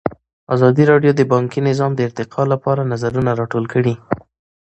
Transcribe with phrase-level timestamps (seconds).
[0.55, 3.93] ازادي راډیو د بانکي نظام د ارتقا لپاره نظرونه راټول کړي.